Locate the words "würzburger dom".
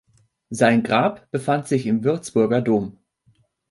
2.03-2.97